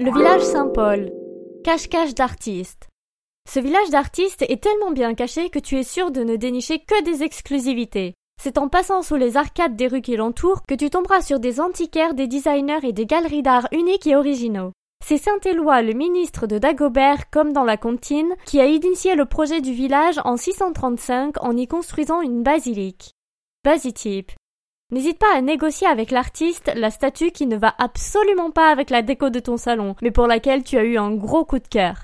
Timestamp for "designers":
12.28-12.78